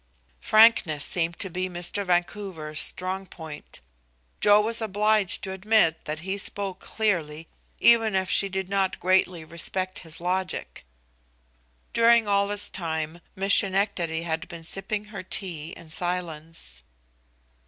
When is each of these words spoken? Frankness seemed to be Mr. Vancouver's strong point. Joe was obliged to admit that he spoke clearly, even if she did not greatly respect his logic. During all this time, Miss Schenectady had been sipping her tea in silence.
Frankness 0.39 1.05
seemed 1.05 1.37
to 1.37 1.49
be 1.51 1.69
Mr. 1.69 2.03
Vancouver's 2.03 2.81
strong 2.81 3.27
point. 3.27 3.81
Joe 4.39 4.59
was 4.59 4.81
obliged 4.81 5.43
to 5.43 5.51
admit 5.51 6.05
that 6.05 6.21
he 6.21 6.39
spoke 6.39 6.79
clearly, 6.79 7.47
even 7.79 8.15
if 8.15 8.27
she 8.27 8.49
did 8.49 8.67
not 8.67 8.99
greatly 8.99 9.45
respect 9.45 9.99
his 9.99 10.19
logic. 10.19 10.85
During 11.93 12.27
all 12.27 12.47
this 12.47 12.67
time, 12.71 13.21
Miss 13.35 13.53
Schenectady 13.53 14.23
had 14.23 14.47
been 14.47 14.63
sipping 14.63 15.05
her 15.13 15.21
tea 15.21 15.69
in 15.77 15.91
silence. 15.91 16.81